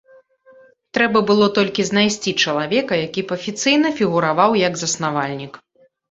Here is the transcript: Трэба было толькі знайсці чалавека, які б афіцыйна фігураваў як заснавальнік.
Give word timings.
Трэба 0.97 1.17
было 1.31 1.45
толькі 1.57 1.83
знайсці 1.89 2.31
чалавека, 2.45 2.93
які 3.07 3.23
б 3.31 3.35
афіцыйна 3.39 3.91
фігураваў 3.99 4.57
як 4.61 4.73
заснавальнік. 4.83 5.53